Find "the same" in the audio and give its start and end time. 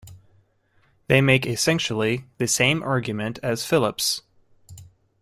2.39-2.81